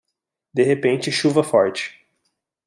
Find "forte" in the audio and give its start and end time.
1.43-1.91